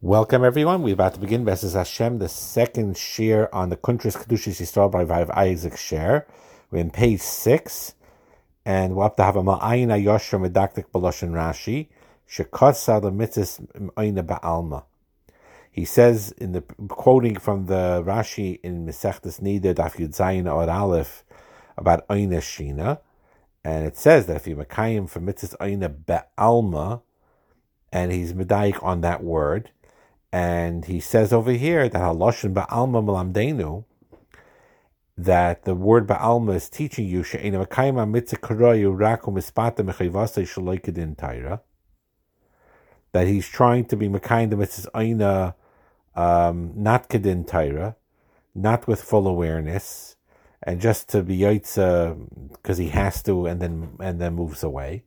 Welcome, 0.00 0.44
everyone. 0.44 0.82
We're 0.82 0.94
about 0.94 1.14
to 1.14 1.20
begin 1.20 1.44
Besses 1.44 1.72
Hashem, 1.74 2.20
the 2.20 2.28
second 2.28 2.96
share 2.96 3.52
on 3.52 3.68
the 3.68 3.76
Kuntras 3.76 4.16
Kedushas 4.16 4.60
Yisrael 4.60 4.92
by 4.92 5.02
Rav 5.02 5.28
Isaac 5.30 5.76
Sher. 5.76 6.24
We're 6.70 6.78
in 6.78 6.92
page 6.92 7.20
six, 7.20 7.96
and 8.64 8.94
we'll 8.94 9.06
have 9.06 9.16
to 9.16 9.24
have 9.24 9.34
a 9.34 9.42
Ma'ayin 9.42 9.88
Ayoshra 9.88 10.48
Medaktik 10.48 10.84
Baloshan 10.92 11.30
Rashi, 11.30 11.88
Shekotsa 12.30 13.02
Lemitzis 13.02 13.90
Aina 13.98 14.22
Ba'alma. 14.22 14.84
He 15.68 15.84
says, 15.84 16.30
in 16.38 16.52
the 16.52 16.60
quoting 16.86 17.34
from 17.34 17.66
the 17.66 18.00
Rashi 18.06 18.60
in 18.62 18.86
Mesechtes 18.86 19.40
Nida, 19.40 19.74
Daf 19.74 19.96
Yud 19.96 20.16
Zayin 20.16 20.46
or 20.46 20.70
Aleph, 20.70 21.24
about 21.76 22.04
Aina 22.08 22.36
Shina, 22.36 23.00
and 23.64 23.84
it 23.84 23.96
says 23.96 24.26
that 24.26 24.36
if 24.36 24.46
you 24.46 24.54
Makayim 24.54 25.10
for 25.10 25.18
Mitzvah 25.18 25.56
Aina 25.60 25.90
Ba'alma, 25.90 27.02
and 27.92 28.12
he's 28.12 28.32
medayik 28.32 28.80
on 28.84 29.00
that 29.00 29.24
word, 29.24 29.70
and 30.32 30.84
he 30.84 31.00
says 31.00 31.32
over 31.32 31.52
here 31.52 31.88
that 31.88 32.00
haloshin 32.00 32.52
ba'alma 32.52 33.02
malamdenu, 33.02 33.84
that 35.16 35.64
the 35.64 35.74
word 35.74 36.06
ba'alma 36.06 36.54
is 36.54 36.68
teaching 36.68 37.06
you 37.06 37.22
she'ena 37.22 37.64
makayma 37.64 38.08
mitzvah 38.08 38.38
karayu 38.38 38.96
raku 38.96 39.32
mispata 39.32 39.78
mechayvasa 39.78 40.42
shaloikadin 40.42 41.16
taira. 41.16 41.60
That 43.12 43.26
he's 43.26 43.48
trying 43.48 43.86
to 43.86 43.96
be 43.96 44.08
makayim 44.08 44.50
the 44.50 44.56
mitzvah 44.56 44.90
aina, 44.94 45.54
um, 46.14 46.72
not 46.76 47.08
kedin 47.08 47.46
taira, 47.46 47.96
not 48.54 48.86
with 48.86 49.02
full 49.02 49.26
awareness, 49.26 50.16
and 50.62 50.80
just 50.80 51.08
to 51.10 51.22
be 51.22 51.38
yaitza 51.38 52.50
because 52.52 52.76
he 52.78 52.88
has 52.88 53.22
to, 53.22 53.46
and 53.46 53.62
then 53.62 53.96
and 54.00 54.20
then 54.20 54.34
moves 54.34 54.62
away. 54.62 55.04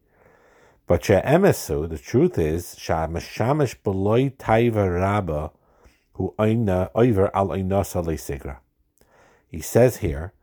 But 0.91 1.05
she'emesu, 1.05 1.87
the 1.87 1.97
truth 1.97 2.37
is, 2.37 2.75
sha'mashamish 2.77 3.81
beloy 3.81 4.31
taiva 4.31 4.99
rabba 4.99 5.51
hu 6.15 6.35
oina 6.37 6.91
over 6.93 7.33
al 7.33 7.47
oinosa 7.47 8.03
sigra. 8.03 8.57
He 9.47 9.61
says 9.61 9.97
here 10.03 10.33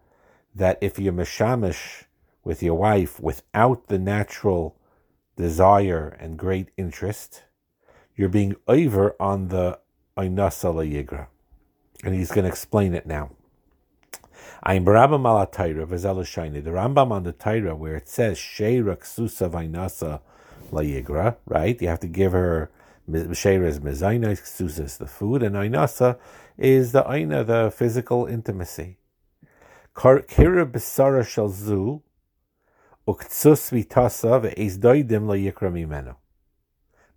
that 0.55 0.79
if 0.81 0.99
you're 0.99 1.13
mashamish 1.13 2.05
with 2.45 2.63
your 2.63 2.77
wife 2.77 3.21
without 3.21 3.89
the 3.89 3.99
natural 3.99 4.75
desire 5.37 6.17
and 6.19 6.39
great 6.39 6.71
interest, 6.79 7.43
you're 8.17 8.31
being 8.31 8.57
over 8.67 9.17
on 9.21 9.49
the 9.49 9.79
oinosa 10.17 10.73
yigra. 10.73 11.27
And 12.03 12.15
he's 12.15 12.31
going 12.31 12.45
to 12.45 12.51
explain 12.51 12.95
it 12.95 13.05
now. 13.05 13.33
I'm 14.63 14.87
Barabam 14.87 15.27
ala 15.27 15.47
Taira, 15.47 15.85
The 15.85 16.71
Rambam 16.71 17.11
on 17.11 17.25
the 17.25 17.33
Taira, 17.33 17.77
where 17.77 17.97
it 17.97 18.09
says, 18.09 18.39
Sheira 18.39 18.97
ksusa 18.97 19.51
vainasa 19.51 20.23
layigra, 20.71 21.37
right? 21.47 21.81
You 21.81 21.89
have 21.89 22.01
to 22.01 22.07
give 22.07 22.33
her 22.33 22.71
Mishera 23.11 23.67
is 23.67 24.79
is 24.79 24.99
the 24.99 25.07
food, 25.07 25.43
and 25.43 25.57
ainasa 25.57 26.19
is 26.59 26.93
the 26.93 27.11
aina, 27.11 27.43
the 27.43 27.73
physical 27.75 28.27
intimacy. 28.27 28.99
Kira 29.95 30.71
besara 30.71 31.23
shalzu, 31.23 32.03
uktsus 33.07 33.73
vitasa 33.73 34.43
ve'ezdoidim 34.43 35.25
layikra 35.25 35.73
mimeno. 35.73 36.17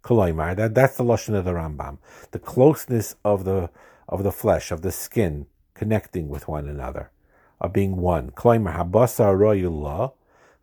Koloimar, 0.02 0.56
that, 0.56 0.74
that's 0.74 0.98
the 0.98 1.04
lashon 1.04 1.36
of 1.36 1.46
the 1.46 1.52
Rambam. 1.52 1.98
The 2.32 2.40
closeness 2.40 3.16
of 3.26 3.44
the 3.44 3.70
of 4.08 4.24
the 4.24 4.32
flesh, 4.32 4.72
of 4.72 4.82
the 4.82 4.92
skin, 4.92 5.46
connecting 5.74 6.30
with 6.30 6.48
one 6.48 6.68
another, 6.68 7.12
of 7.60 7.74
being 7.74 7.98
one. 7.98 8.32
Koloimar, 8.32 8.78
habasar 8.78 9.38
royullah, 9.38 10.14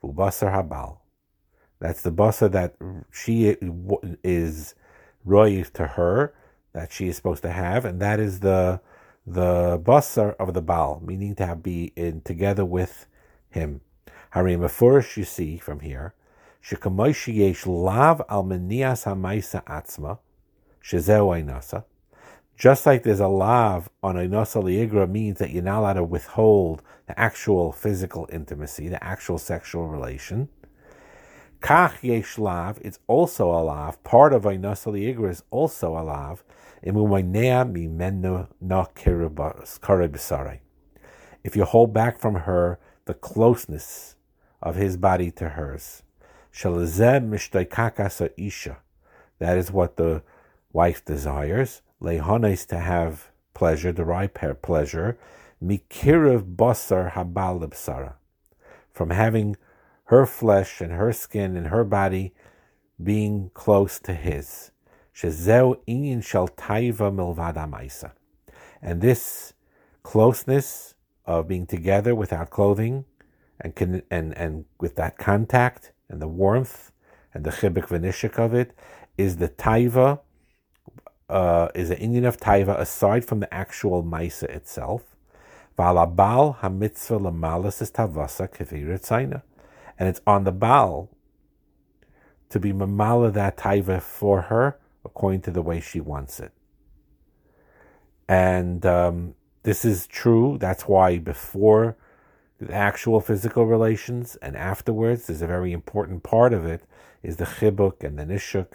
ubasar 0.03 0.55
habal. 0.55 0.97
That's 1.80 2.02
the 2.02 2.10
basa 2.12 2.50
that 2.52 2.74
she 3.12 3.56
is 4.24 4.74
roy 5.24 5.62
to 5.74 5.86
her, 5.86 6.34
that 6.72 6.92
she 6.92 7.08
is 7.08 7.16
supposed 7.16 7.42
to 7.42 7.50
have, 7.50 7.84
and 7.84 8.00
that 8.00 8.20
is 8.20 8.40
the 8.40 8.80
the 9.26 9.78
basa 9.78 10.34
of 10.36 10.54
the 10.54 10.62
Baal, 10.62 11.02
meaning 11.04 11.34
to 11.34 11.44
have 11.44 11.62
be 11.62 11.92
in 11.96 12.22
together 12.22 12.64
with 12.64 13.06
him. 13.50 13.82
Harim 14.30 14.60
Mefurish, 14.60 15.16
you 15.16 15.25
see 15.25 15.58
from 15.58 15.80
here, 15.80 16.14
Shekamoshi 16.62 17.34
yesh 17.34 17.66
lav 17.66 18.22
al 18.28 18.44
menias 18.44 19.04
hamaisa 19.04 19.62
atzma, 19.64 20.19
shezeu 20.82 21.28
ainasa. 21.28 21.84
Just 22.56 22.86
like 22.86 23.03
there's 23.04 23.20
a 23.20 23.28
lav 23.28 23.88
on 24.03 24.16
ainasa 24.16 24.62
liigra 24.62 25.08
means 25.08 25.38
that 25.38 25.50
you're 25.50 25.62
not 25.62 25.80
allowed 25.80 25.92
to 25.94 26.04
withhold 26.04 26.82
the 27.06 27.19
actual 27.19 27.70
physical 27.70 28.28
intimacy, 28.32 28.88
the 28.88 29.03
actual 29.04 29.38
sexual 29.38 29.86
relation. 29.88 30.48
Kach 31.60 32.02
yesh 32.02 32.38
lav, 32.38 32.78
it's 32.82 33.00
also 33.06 33.50
a 33.50 33.62
lav. 33.62 34.02
Part 34.04 34.32
of 34.32 34.44
Ainasa 34.44 34.92
Igra 34.92 35.30
is 35.30 35.42
also 35.50 35.98
a 35.98 36.02
lav. 36.02 36.44
If 41.44 41.56
you 41.56 41.64
hold 41.64 41.92
back 41.92 42.18
from 42.20 42.34
her 42.34 42.78
the 43.06 43.14
closeness 43.14 44.14
of 44.62 44.76
his 44.76 44.97
body 44.97 45.30
to 45.32 45.48
hers. 45.50 46.02
isha. 48.36 48.78
That 49.38 49.58
is 49.58 49.72
what 49.72 49.97
the 49.97 50.22
wife 50.72 51.04
desires. 51.04 51.82
Lehones 52.00 52.66
to 52.66 52.78
have 52.78 53.30
pleasure, 53.54 53.92
derive 53.92 54.62
pleasure. 54.62 55.18
Mikirav 55.62 56.54
basar 56.54 57.12
habal 57.12 58.14
From 58.92 59.10
having 59.10 59.56
her 60.08 60.24
flesh 60.24 60.80
and 60.80 60.92
her 60.92 61.12
skin 61.12 61.54
and 61.54 61.66
her 61.66 61.84
body 61.84 62.32
being 63.02 63.50
close 63.52 63.98
to 63.98 64.14
his. 64.14 64.70
Shezeu 65.14 65.78
inyan 65.86 66.24
shel 66.24 66.48
taiva 66.48 67.12
milvad 67.12 68.10
And 68.80 69.02
this 69.02 69.52
closeness 70.02 70.94
of 71.26 71.47
being 71.47 71.66
together 71.66 72.14
without 72.14 72.48
clothing 72.48 73.04
and, 73.60 74.02
and, 74.10 74.36
and 74.38 74.64
with 74.80 74.97
that 74.97 75.18
contact 75.18 75.92
and 76.08 76.22
the 76.22 76.28
warmth 76.28 76.91
and 77.34 77.44
the 77.44 77.50
chibik 77.50 77.88
v'nishik 77.88 78.38
of 78.38 78.54
it 78.54 78.72
is 79.18 79.36
the 79.36 79.50
taiva, 79.50 80.20
uh, 81.28 81.68
is 81.74 81.91
an 81.91 81.98
inyan 81.98 82.26
of 82.26 82.38
taiva 82.38 82.78
aside 82.80 83.26
from 83.26 83.41
the 83.41 83.52
actual 83.52 84.02
maisa 84.02 84.44
itself. 84.44 85.14
V'alabal 85.78 86.60
hamitzvah 86.60 87.20
lamalas 87.20 87.82
is 87.82 87.91
tavasa 87.91 88.48
and 89.98 90.09
it's 90.09 90.20
on 90.26 90.44
the 90.44 90.53
Baal 90.53 91.10
to 92.50 92.60
be 92.60 92.72
mamala 92.72 93.32
that 93.32 93.56
taiva 93.56 94.00
for 94.00 94.42
her 94.42 94.78
according 95.04 95.42
to 95.42 95.50
the 95.50 95.62
way 95.62 95.81
she 95.81 96.00
wants 96.00 96.41
it. 96.41 96.53
And 98.28 98.84
um, 98.84 99.34
this 99.62 99.84
is 99.84 100.06
true. 100.06 100.59
That's 100.59 100.84
why 100.84 101.19
before 101.19 101.97
the 102.59 102.72
actual 102.72 103.20
physical 103.20 103.66
relations 103.66 104.36
and 104.36 104.56
afterwards, 104.56 105.26
there's 105.26 105.42
a 105.42 105.47
very 105.47 105.72
important 105.72 106.22
part 106.22 106.53
of 106.53 106.65
it 106.65 106.82
is 107.22 107.36
the 107.36 107.44
chibuk 107.44 108.03
and 108.03 108.19
the 108.19 108.25
nishuk. 108.25 108.72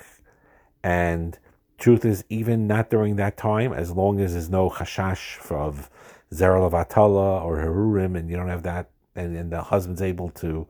And 0.84 1.38
truth 1.78 2.03
is, 2.05 2.23
even 2.29 2.67
not 2.67 2.90
during 2.90 3.16
that 3.17 3.38
time, 3.38 3.73
as 3.73 3.91
long 3.91 4.19
as 4.19 4.34
there's 4.34 4.50
no 4.50 4.69
chashash 4.69 5.51
of 5.51 5.90
zeral 6.34 6.66
of 6.66 6.73
atala 6.73 7.41
or 7.41 7.57
herurim, 7.57 8.17
and 8.17 8.29
you 8.29 8.35
don't 8.35 8.50
have 8.50 8.63
that, 8.63 8.90
and, 9.16 9.35
and 9.35 9.51
the 9.51 9.61
husband's 9.61 10.01
able 10.01 10.29
to 10.29 10.67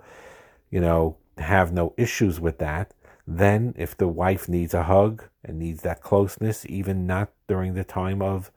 you 0.73 0.81
know, 0.81 1.15
have 1.37 1.71
no 1.71 1.93
issues 1.97 2.39
with 2.39 2.57
that. 2.57 2.95
Then, 3.27 3.75
if 3.77 3.95
the 3.95 4.07
wife 4.07 4.49
needs 4.49 4.73
a 4.73 4.81
hug 4.83 5.25
and 5.45 5.59
needs 5.59 5.83
that 5.83 6.01
closeness, 6.01 6.65
even 6.67 7.05
not 7.05 7.29
during 7.47 7.75
the 7.75 7.83
time 7.83 8.23
of 8.23 8.49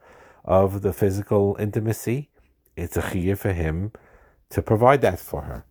of 0.42 0.80
the 0.80 0.94
physical 0.94 1.56
intimacy, 1.58 2.30
it's 2.74 2.96
a 2.96 3.02
chiyah 3.02 3.36
for 3.36 3.52
him 3.52 3.92
to 4.48 4.62
provide 4.62 5.02
that 5.02 5.18
for 5.18 5.42
her. 5.42 5.66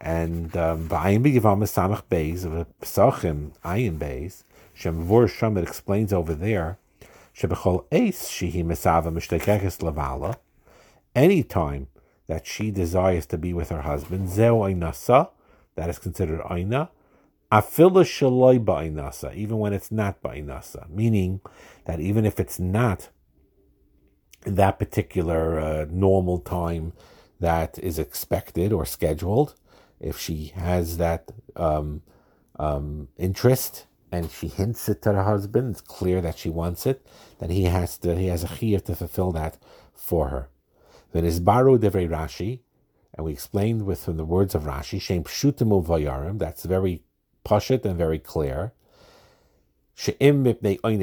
And 0.00 0.56
um, 0.56 0.88
ba'ayim 0.88 1.24
b'givam 1.24 1.64
samach 1.64 2.04
beis 2.08 2.44
of 2.44 2.52
pesachim 2.80 3.50
ayin 3.64 3.98
beis 3.98 4.44
shem 4.72 5.02
vor 5.02 5.24
it 5.24 5.68
explains 5.68 6.12
over 6.12 6.34
there 6.34 6.78
shebechol 7.36 7.86
eis 7.90 8.28
shehi 8.28 8.64
mesava 8.64 9.10
mishtekekes 9.16 9.78
lavala. 9.80 10.36
Any 11.16 11.42
time 11.42 11.88
that 12.28 12.46
she 12.46 12.70
desires 12.70 13.26
to 13.26 13.36
be 13.36 13.52
with 13.52 13.70
her 13.70 13.82
husband, 13.82 14.28
zeu 14.28 14.58
nasa 14.74 15.30
that 15.76 15.88
is 15.88 15.98
considered 15.98 16.42
aina. 16.50 16.90
Afila 17.52 18.02
shaloi 18.04 18.62
ba'inasa, 18.62 19.34
even 19.34 19.58
when 19.58 19.72
it's 19.72 19.92
not 19.92 20.20
ba'inasa, 20.22 20.90
meaning 20.90 21.40
that 21.84 22.00
even 22.00 22.26
if 22.26 22.40
it's 22.40 22.58
not 22.58 23.08
that 24.42 24.78
particular 24.78 25.60
uh, 25.60 25.86
normal 25.88 26.38
time 26.38 26.92
that 27.38 27.78
is 27.78 27.98
expected 27.98 28.72
or 28.72 28.84
scheduled, 28.84 29.54
if 30.00 30.18
she 30.18 30.52
has 30.56 30.96
that 30.96 31.30
um, 31.54 32.02
um, 32.58 33.08
interest 33.16 33.86
and 34.10 34.30
she 34.30 34.48
hints 34.48 34.88
it 34.88 35.02
to 35.02 35.12
her 35.12 35.24
husband, 35.24 35.70
it's 35.70 35.80
clear 35.80 36.20
that 36.20 36.38
she 36.38 36.48
wants 36.48 36.86
it, 36.86 37.06
then 37.38 37.50
he 37.50 37.64
has 37.64 37.98
to 37.98 38.16
he 38.16 38.26
has 38.26 38.44
a 38.44 38.48
chiyah 38.48 38.84
to 38.84 38.94
fulfill 38.94 39.32
that 39.32 39.56
for 39.94 40.28
her. 40.28 40.48
Then 41.12 41.24
is 41.24 41.40
baru 41.40 41.78
devrei 41.78 42.08
Rashi, 42.08 42.60
and 43.16 43.24
we 43.24 43.32
explained 43.32 43.86
with 43.86 44.04
from 44.04 44.18
the 44.18 44.24
words 44.24 44.54
of 44.54 44.64
Rashi, 44.64 45.00
Shem 45.00 45.24
Pshutim 45.24 45.70
Uvayarim, 45.70 46.38
that's 46.38 46.64
very 46.64 47.02
pashut 47.44 47.84
and 47.84 47.96
very 47.96 48.18
clear. 48.18 48.72
She'im 49.94 50.44
mipnei 50.44 50.78
in 50.84 51.00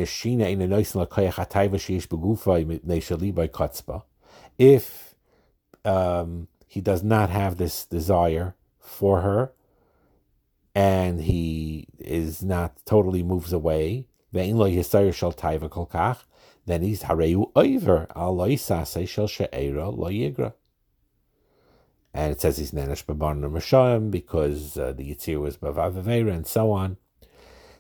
a 0.62 0.68
noisin 0.68 1.08
lakoyach 1.08 1.50
sheish 1.80 2.08
mipnei 2.08 3.50
kotzba. 3.50 4.04
If 4.60 5.16
um, 5.84 6.48
he 6.68 6.82
does 6.82 7.02
not 7.04 7.32
have 7.32 7.58
this 7.58 7.86
desire 7.86 8.54
for 8.80 9.22
her, 9.22 9.52
and 10.76 11.22
he 11.22 11.88
is 12.00 12.44
not 12.44 12.78
totally 12.86 13.24
moves 13.24 13.54
away, 13.54 14.06
then 14.32 14.46
he's 14.46 14.56
hareu 17.04 17.52
over 17.56 18.08
al 18.16 18.36
loisase 18.36 19.08
shel 19.08 19.28
she'era 19.28 19.90
lo 19.90 20.10
yigra. 20.10 20.54
And 22.14 22.32
it 22.32 22.40
says 22.40 22.58
he's 22.58 22.72
nenesh 22.72 23.06
b'barna 23.06 23.52
Rishayim 23.52 24.12
because 24.12 24.78
uh, 24.78 24.94
the 24.94 25.16
Yitzir 25.16 25.42
was 25.42 25.58
b'vavavera 25.58 26.32
and 26.32 26.46
so 26.46 26.72
on. 26.72 26.98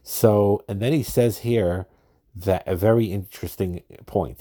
So, 0.01 0.63
and 0.67 0.81
then 0.81 0.91
he 0.91 1.03
says 1.03 1.39
here 1.39 1.85
that 2.35 2.67
a 2.67 2.75
very 2.75 3.05
interesting 3.05 3.83
point. 4.05 4.39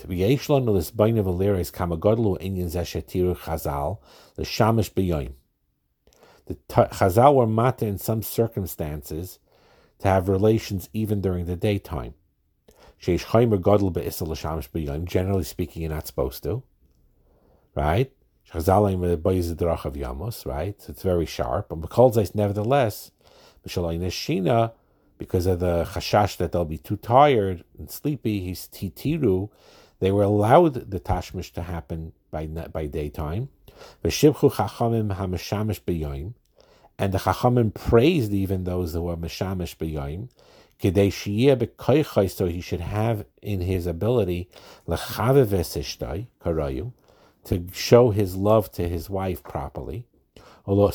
The 6.47 6.55
chazal 6.69 7.35
were 7.35 7.47
mata 7.47 7.87
in 7.87 7.99
some 7.99 8.23
circumstances 8.23 9.39
to 9.99 10.09
have 10.09 10.29
relations 10.29 10.89
even 10.93 11.21
during 11.21 11.47
the 11.47 11.57
daytime. 11.57 12.15
Generally 12.99 13.59
speaking, 15.45 15.83
you're 15.83 15.91
not 15.91 16.07
supposed 16.07 16.43
to. 16.43 16.63
Right? 17.75 18.13
Right? 18.55 18.65
It's 20.89 21.03
very 21.03 21.27
sharp. 21.27 21.69
But 21.71 21.81
Mekolzais, 21.81 22.35
nevertheless, 22.35 23.11
because 23.63 25.47
of 25.47 25.61
the 25.61 25.85
chashash 25.85 26.37
that 26.37 26.53
they'll 26.53 26.65
be 26.65 26.79
too 26.79 26.97
tired 26.97 27.65
and 27.79 27.91
sleepy, 27.91 28.41
he's 28.41 28.69
titiru, 28.69 29.49
they 30.01 30.11
were 30.11 30.25
allowed 30.25 30.91
the 30.91 31.01
tashmish 31.01 31.53
to 31.53 31.63
happen 31.63 32.13
by 32.31 32.47
by 32.47 32.87
daytime. 32.87 33.49
V'shibchu 34.05 34.51
chachamim 34.53 35.17
hamashamish 35.17 35.81
b'yoyim, 35.83 36.35
and 36.99 37.15
the 37.15 37.19
chachamim 37.19 37.73
praised 37.73 38.33
even 38.33 38.65
those 38.65 38.93
who 38.95 39.03
were 39.03 39.17
mashamish 39.17 39.77
b'yoyim, 39.77 40.29
so 42.31 42.47
he 42.47 42.61
should 42.61 42.81
have 42.81 43.25
in 43.41 43.61
his 43.61 43.87
ability 43.87 44.49
lechavev 44.89 45.47
esishtai 45.47 46.27
karayu, 46.45 46.93
to 47.45 47.67
show 47.73 48.11
his 48.11 48.37
love 48.37 48.71
to 48.73 48.89
his 48.89 49.09
wife 49.11 49.43
properly, 49.43 50.07
and 50.67 50.77
to 50.77 50.89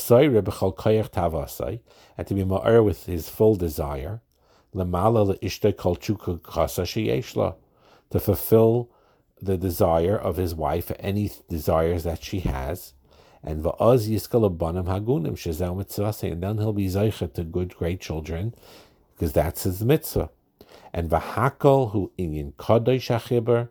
be 2.33 2.43
ma'er 2.43 2.83
with 2.83 3.05
his 3.05 3.29
full 3.29 3.55
desire, 3.55 4.21
to 4.73 4.83
fulfill 8.19 8.89
the 9.41 9.57
desire 9.57 10.17
of 10.17 10.37
his 10.37 10.55
wife, 10.55 10.91
any 10.99 11.29
desires 11.49 12.03
that 12.03 12.23
she 12.23 12.39
has, 12.39 12.93
and 13.43 13.65
and 13.65 13.65
then 13.65 13.73
he'll 16.57 16.73
be 16.73 16.87
zeicha 16.87 17.31
to 17.33 17.43
good, 17.43 17.75
great 17.75 18.01
children, 18.01 18.55
because 19.13 19.33
that's 19.33 19.63
his 19.63 19.83
mitzvah. 19.83 20.29
And 20.93 21.09
v'hakol 21.09 21.91
hu 21.91 22.11
inyan 22.17 22.53
kadosh 22.53 23.09
achiber, 23.09 23.67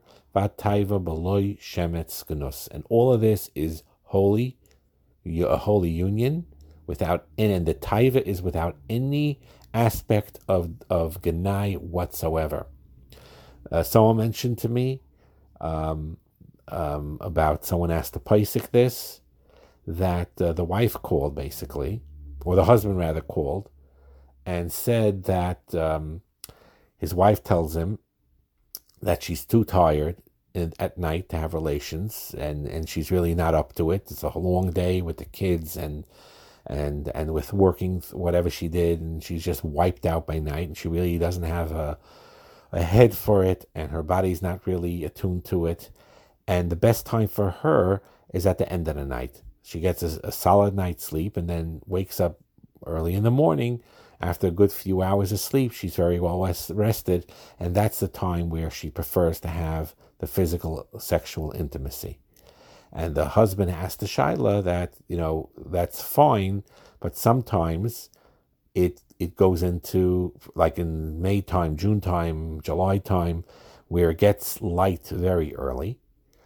beloy 1.04 1.56
shemetz 1.60 2.68
And 2.70 2.84
all 2.90 3.12
of 3.12 3.20
this 3.20 3.50
is 3.54 3.82
holy, 4.04 4.56
a 5.24 5.56
holy 5.56 5.90
union, 5.90 6.46
without 6.86 7.26
and 7.38 7.66
the 7.66 7.74
taiva 7.74 8.22
is 8.22 8.42
without 8.42 8.76
any 8.88 9.40
aspect 9.72 10.38
of 10.48 10.70
of 10.90 11.22
genai 11.22 11.78
whatsoever. 11.78 12.66
Uh, 13.72 13.82
someone 13.82 14.18
mentioned 14.18 14.58
to 14.58 14.68
me 14.68 15.00
um, 15.60 16.18
um, 16.68 17.18
about 17.20 17.64
someone 17.64 17.90
asked 17.90 18.12
the 18.12 18.20
Paisik 18.20 18.70
this 18.70 19.20
that 19.86 20.30
uh, 20.40 20.52
the 20.52 20.64
wife 20.64 20.94
called 20.94 21.34
basically, 21.34 22.02
or 22.44 22.56
the 22.56 22.64
husband 22.64 22.98
rather 22.98 23.20
called, 23.20 23.70
and 24.44 24.70
said 24.70 25.24
that 25.24 25.74
um, 25.74 26.20
his 26.98 27.14
wife 27.14 27.42
tells 27.42 27.74
him 27.74 27.98
that 29.02 29.22
she's 29.22 29.44
too 29.44 29.64
tired 29.64 30.16
at 30.78 30.98
night 30.98 31.28
to 31.30 31.36
have 31.36 31.54
relations, 31.54 32.34
and 32.38 32.66
and 32.66 32.88
she's 32.88 33.10
really 33.10 33.34
not 33.34 33.54
up 33.54 33.74
to 33.76 33.90
it. 33.90 34.10
It's 34.10 34.22
a 34.22 34.38
long 34.38 34.70
day 34.70 35.02
with 35.02 35.18
the 35.18 35.24
kids 35.24 35.76
and 35.76 36.04
and 36.66 37.08
and 37.14 37.32
with 37.32 37.52
working 37.52 38.02
whatever 38.12 38.50
she 38.50 38.68
did, 38.68 39.00
and 39.00 39.22
she's 39.22 39.44
just 39.44 39.64
wiped 39.64 40.06
out 40.06 40.26
by 40.26 40.38
night, 40.38 40.68
and 40.68 40.76
she 40.76 40.88
really 40.88 41.18
doesn't 41.18 41.44
have 41.44 41.72
a 41.72 41.98
a 42.72 42.82
head 42.82 43.14
for 43.14 43.44
it, 43.44 43.68
and 43.74 43.90
her 43.90 44.02
body's 44.02 44.42
not 44.42 44.66
really 44.66 45.04
attuned 45.04 45.44
to 45.46 45.66
it. 45.66 45.90
And 46.48 46.70
the 46.70 46.76
best 46.76 47.06
time 47.06 47.28
for 47.28 47.50
her 47.50 48.02
is 48.32 48.46
at 48.46 48.58
the 48.58 48.70
end 48.70 48.88
of 48.88 48.96
the 48.96 49.04
night. 49.04 49.42
She 49.62 49.80
gets 49.80 50.02
a, 50.02 50.20
a 50.24 50.32
solid 50.32 50.74
night's 50.74 51.04
sleep, 51.04 51.36
and 51.36 51.48
then 51.48 51.80
wakes 51.86 52.20
up 52.20 52.38
early 52.84 53.14
in 53.14 53.22
the 53.24 53.30
morning 53.30 53.82
after 54.20 54.46
a 54.46 54.50
good 54.52 54.72
few 54.72 55.02
hours 55.02 55.32
of 55.32 55.40
sleep, 55.40 55.72
she's 55.72 55.96
very 55.96 56.18
well 56.18 56.40
rested, 56.70 57.30
and 57.60 57.74
that's 57.74 58.00
the 58.00 58.08
time 58.08 58.48
where 58.48 58.70
she 58.70 58.90
prefers 58.90 59.40
to 59.40 59.48
have 59.48 59.94
the 60.18 60.26
physical 60.26 60.86
sexual 60.98 61.52
intimacy. 61.52 62.18
And 62.92 63.14
the 63.14 63.30
husband 63.30 63.70
asked 63.70 64.00
the 64.00 64.06
Shaila 64.06 64.64
that, 64.64 64.94
you 65.08 65.16
know, 65.16 65.50
that's 65.56 66.02
fine, 66.02 66.62
but 67.00 67.16
sometimes 67.16 68.08
it 68.74 69.02
it 69.18 69.34
goes 69.34 69.62
into 69.62 70.34
like 70.54 70.78
in 70.78 71.20
May 71.20 71.40
time, 71.40 71.76
June 71.76 72.00
time, 72.00 72.60
July 72.60 72.98
time, 72.98 73.44
where 73.88 74.10
it 74.10 74.18
gets 74.18 74.60
light 74.60 75.06
very 75.08 75.54
early. 75.56 75.98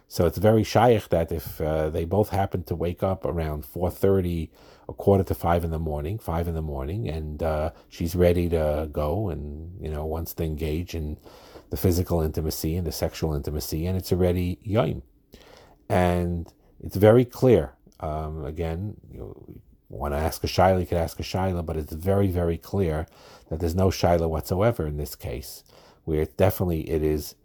So 0.07 0.25
it's 0.25 0.37
very 0.37 0.63
shaykh 0.63 1.07
that 1.09 1.31
if 1.31 1.61
uh, 1.61 1.89
they 1.89 2.03
both 2.03 2.29
happen 2.29 2.63
to 2.63 2.75
wake 2.75 3.01
up 3.01 3.23
around 3.23 3.63
4.30 3.63 4.49
a 4.89 4.93
quarter 4.93 5.23
to 5.23 5.33
five 5.33 5.63
in 5.63 5.71
the 5.71 5.79
morning, 5.79 6.19
five 6.19 6.49
in 6.49 6.53
the 6.53 6.61
morning, 6.61 7.07
and 7.07 7.41
uh, 7.41 7.71
she's 7.87 8.13
ready 8.13 8.49
to 8.49 8.89
go 8.91 9.29
and, 9.29 9.81
you 9.81 9.89
know, 9.89 10.05
wants 10.05 10.33
to 10.33 10.43
engage 10.43 10.95
in 10.95 11.17
the 11.71 11.77
physical 11.77 12.21
intimacy 12.21 12.75
and 12.75 12.85
the 12.85 12.91
sexual 12.91 13.33
intimacy, 13.33 13.87
and 13.87 13.97
it's 13.97 14.11
already 14.11 14.59
yom. 14.61 15.01
And 15.89 16.53
it's 16.79 16.97
very 16.97 17.25
clear. 17.25 17.73
Um, 17.99 18.45
again, 18.45 18.97
you 19.11 19.61
want 19.89 20.13
to 20.13 20.17
ask 20.17 20.43
a 20.43 20.47
shaila, 20.47 20.81
you 20.81 20.85
can 20.85 20.97
ask 20.97 21.19
a 21.19 21.23
shaila, 21.23 21.65
but 21.65 21.77
it's 21.77 21.93
very, 21.93 22.27
very 22.27 22.57
clear 22.57 23.07
that 23.49 23.59
there's 23.59 23.75
no 23.75 23.87
shaila 23.87 24.29
whatsoever 24.29 24.85
in 24.85 24.97
this 24.97 25.15
case, 25.15 25.63
where 26.03 26.25
definitely 26.25 26.89
it 26.89 27.03
is 27.03 27.35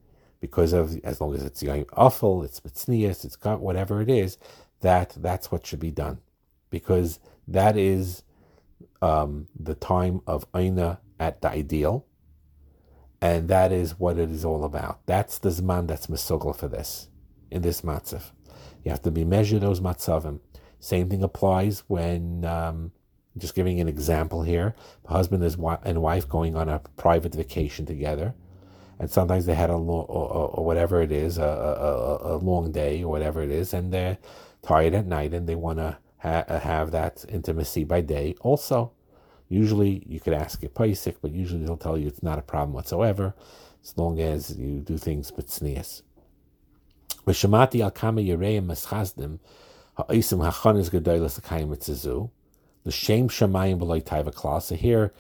because 0.41 0.73
of, 0.73 0.99
as 1.05 1.21
long 1.21 1.35
as 1.35 1.43
it's 1.43 1.63
yom 1.63 1.87
awful, 1.95 2.43
it's 2.43 2.61
mitznias, 2.61 3.25
it's 3.25 3.37
got 3.37 3.61
whatever 3.61 4.03
it 4.03 4.11
is, 4.11 4.39
that 4.81 5.15
that's 5.17 5.51
what 5.51 5.67
should 5.67 5.81
be 5.81 5.91
done. 5.91 6.19
Because 6.69 7.21
that 7.49 7.77
is 7.77 8.23
um, 9.01 9.47
the 9.59 9.75
time 9.75 10.21
of 10.27 10.47
Aina 10.55 11.01
at 11.19 11.43
the 11.43 11.49
ideal. 11.49 12.05
And 13.21 13.49
that 13.49 13.73
is 13.73 13.99
what 13.99 14.19
it 14.19 14.31
is 14.31 14.45
all 14.45 14.65
about. 14.65 15.01
That's 15.07 15.39
the 15.39 15.49
Zman 15.49 15.87
that's 15.87 16.07
Mesogel 16.07 16.55
for 16.55 16.69
this, 16.69 17.09
in 17.51 17.63
this 17.63 17.81
matzav. 17.81 18.31
You 18.85 18.91
have 18.91 19.03
to 19.03 19.11
be 19.11 19.25
measured 19.25 19.63
those 19.63 19.81
matzavim. 19.81 20.41
Same 20.79 21.09
thing 21.09 21.23
applies 21.23 21.83
when, 21.89 22.45
um, 22.45 22.93
just 23.39 23.55
giving 23.55 23.81
an 23.81 23.89
example 23.89 24.43
here, 24.43 24.75
the 25.05 25.11
husband 25.11 25.43
and 25.43 26.03
wife 26.03 26.29
going 26.29 26.57
on 26.57 26.69
a 26.69 26.81
private 26.97 27.35
vacation 27.35 27.87
together. 27.87 28.35
And 28.99 29.11
sometimes 29.11 29.45
they 29.45 29.55
had 29.55 29.71
a 29.71 29.77
long, 29.77 30.07
or, 30.07 30.51
or, 30.55 30.65
whatever 30.65 31.03
it 31.03 31.13
is, 31.13 31.37
a, 31.37 31.43
a, 31.43 32.35
a 32.35 32.37
long 32.37 32.73
day 32.73 33.03
or 33.03 33.11
whatever 33.11 33.43
it 33.43 33.51
is, 33.51 33.75
and 33.75 33.93
they're 33.93 34.19
tired 34.63 34.95
at 34.95 35.07
night 35.07 35.35
and 35.35 35.47
they 35.47 35.55
want 35.55 35.79
to 35.79 35.99
ha- 36.19 36.45
have 36.61 36.93
that 36.93 37.25
intimacy 37.29 37.85
by 37.85 38.01
day. 38.01 38.35
Also, 38.41 38.93
usually 39.49 40.03
you 40.07 40.21
could 40.21 40.35
ask 40.35 40.63
a 40.63 40.69
Paisik, 40.69 41.17
but 41.23 41.33
usually 41.33 41.65
they'll 41.65 41.77
tell 41.77 41.97
you 41.97 42.09
it's 42.09 42.23
not 42.23 42.39
a 42.39 42.43
problem 42.43 42.73
whatsoever, 42.73 43.35
as 43.83 43.97
long 43.97 44.21
as 44.21 44.57
you 44.57 44.81
do 44.81 44.97
things 44.99 45.33
with 45.37 45.49
sneas. 45.49 46.03
V'shamati 47.27 47.81
al 47.83 47.91
kama 47.91 48.21
yireim 48.21 48.67
meschazdim 48.67 49.39
ha'osim 49.97 50.51
hachanis 50.51 50.91
gedoylas 50.91 51.39
l'kayim 51.39 51.69
mitzizu 51.69 52.31
l'shem 52.85 53.29
shamayim 53.29 53.79
b'loy 53.79 54.03
taiva 54.03 54.33
klas. 54.35 54.67
So 54.67 54.75
here 54.75 55.13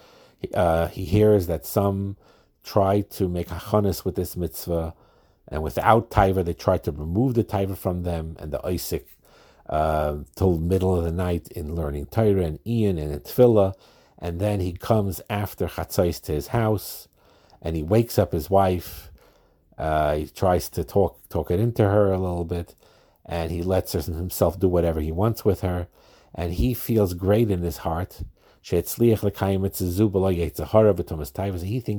uh, 0.54 0.88
he 0.88 1.04
hears 1.04 1.46
that 1.46 1.66
some 1.66 2.16
try 2.62 3.00
to 3.02 3.28
make 3.28 3.48
hachanis 3.48 4.04
with 4.04 4.16
this 4.16 4.36
mitzvah, 4.36 4.94
and 5.48 5.62
without 5.62 6.10
taiva 6.10 6.44
they 6.44 6.52
try 6.54 6.78
to 6.78 6.90
remove 6.92 7.34
the 7.34 7.44
taiva 7.44 7.76
from 7.76 8.02
them, 8.02 8.36
and 8.38 8.52
the 8.52 8.64
Isaac 8.66 9.08
uh, 9.68 10.18
till 10.36 10.58
middle 10.58 10.96
of 10.96 11.04
the 11.04 11.12
night 11.12 11.48
in 11.48 11.74
learning 11.74 12.06
Torah 12.06 12.44
and 12.44 12.58
Ian 12.66 12.98
and 12.98 13.22
Tefillah, 13.22 13.74
and 14.18 14.40
then 14.40 14.60
he 14.60 14.72
comes 14.72 15.20
after 15.28 15.66
Chatzais 15.66 16.20
to 16.22 16.32
his 16.32 16.48
house, 16.48 17.08
and 17.62 17.76
he 17.76 17.82
wakes 17.82 18.18
up 18.18 18.32
his 18.32 18.50
wife. 18.50 19.10
Uh, 19.78 20.16
he 20.16 20.26
tries 20.26 20.68
to 20.70 20.84
talk 20.84 21.28
talk 21.28 21.50
it 21.50 21.60
into 21.60 21.84
her 21.84 22.12
a 22.12 22.18
little 22.18 22.44
bit, 22.44 22.74
and 23.24 23.50
he 23.50 23.62
lets 23.62 23.92
her, 23.92 24.00
himself 24.00 24.58
do 24.58 24.68
whatever 24.68 25.00
he 25.00 25.12
wants 25.12 25.44
with 25.44 25.60
her, 25.60 25.88
and 26.34 26.54
he 26.54 26.74
feels 26.74 27.14
great 27.14 27.50
in 27.50 27.62
his 27.62 27.78
heart. 27.78 28.22
He 28.62 28.80
thinks 28.80 28.96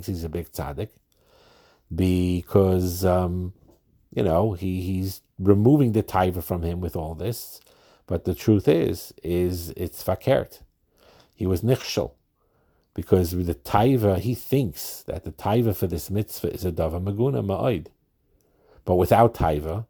he's 0.08 0.24
a 0.24 0.30
big 0.30 0.52
tzaddik 0.52 0.90
because, 1.96 3.06
um, 3.06 3.54
you 4.14 4.24
know, 4.24 4.54
he, 4.54 4.82
he's 4.82 5.22
removing 5.40 5.94
the 5.94 6.04
taiva 6.04 6.44
from 6.44 6.64
him 6.64 6.82
with 6.82 6.96
all 6.96 7.16
this. 7.16 7.62
But 8.06 8.26
the 8.26 8.36
truth 8.36 8.68
is, 8.68 9.14
is 9.24 9.70
it's 9.78 10.04
fakert. 10.04 10.60
He 11.38 11.46
was 11.46 11.62
nichshel. 11.62 12.14
Because 12.96 13.36
with 13.36 13.46
the 13.46 13.54
taiva, 13.54 14.18
he 14.20 14.34
thinks 14.34 15.04
that 15.04 15.24
the 15.24 15.32
taiva 15.32 15.76
for 15.76 15.86
this 15.86 16.10
mitzvah 16.10 16.52
is 16.52 16.66
a 16.66 16.72
dava 16.72 17.00
maguna 17.02 17.46
ma'oid. 17.46 17.88
But 18.84 18.96
without 18.96 19.36
taiva, 19.36 19.86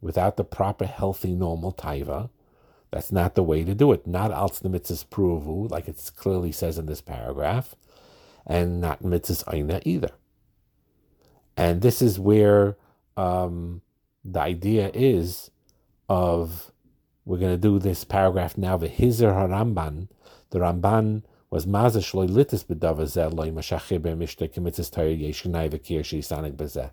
without 0.00 0.38
the 0.38 0.44
proper, 0.44 0.86
healthy, 0.86 1.34
normal 1.34 1.74
taiva, 1.74 2.30
that's 2.90 3.12
not 3.12 3.34
the 3.34 3.42
way 3.42 3.62
to 3.62 3.74
do 3.74 3.92
it. 3.92 4.06
Not 4.06 4.30
alts 4.30 4.60
the 4.60 4.70
mitzvahs 4.70 5.04
pruvu, 5.06 5.70
like 5.70 5.86
it 5.86 6.10
clearly 6.16 6.50
says 6.50 6.78
in 6.78 6.86
this 6.86 7.02
paragraph, 7.02 7.74
and 8.46 8.80
not 8.80 9.02
mitzvahs 9.02 9.44
aina 9.52 9.82
either. 9.84 10.12
And 11.58 11.82
this 11.82 12.00
is 12.00 12.18
where 12.18 12.78
um, 13.18 13.82
the 14.24 14.40
idea 14.40 14.90
is 14.94 15.50
of 16.08 16.72
we're 17.26 17.38
going 17.38 17.52
to 17.52 17.58
do 17.58 17.78
this 17.78 18.02
paragraph 18.02 18.56
now. 18.56 18.78
the 18.78 18.88
V'hizer 18.88 19.34
haramban, 19.34 20.08
the 20.50 20.58
Ramban 20.58 21.22
was 21.48 21.66
mazash 21.66 22.14
loy 22.14 22.26
litis 22.26 22.64
b'davazel 22.64 23.34
loy 23.34 23.50
mashachir 23.50 23.98
b'mishte 23.98 24.52
kimitzis 24.52 24.90
Torah 24.90 25.08
yeshinai 25.08 25.68
v'kir 25.70 26.00
shisanik 26.00 26.54
b'zeh. 26.56 26.90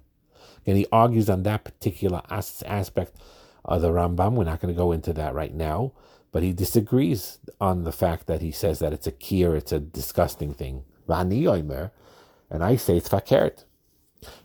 And 0.66 0.78
he 0.78 0.88
argues 0.92 1.30
on 1.30 1.44
that 1.44 1.64
particular 1.64 2.22
aspect 2.30 3.16
of 3.64 3.82
the 3.82 3.90
Rambam. 3.90 4.34
We're 4.34 4.46
not 4.46 4.60
going 4.60 4.74
to 4.74 4.78
go 4.78 4.92
into 4.92 5.14
that 5.14 5.34
right 5.34 5.54
now, 5.54 5.94
but 6.32 6.44
he 6.44 6.52
disagrees 6.54 7.40
on 7.62 7.84
the 7.84 7.92
fact 7.92 8.28
that 8.28 8.42
he 8.42 8.52
says 8.52 8.80
that 8.80 8.94
it's 8.94 9.08
a 9.08 9.12
kir, 9.12 9.56
it's 9.56 9.72
a 9.72 9.80
disgusting 9.80 10.54
thing. 10.54 10.84
And 11.08 12.64
I 12.64 12.76
say 12.76 12.98
it's 12.98 13.10
fakert. 13.10 13.64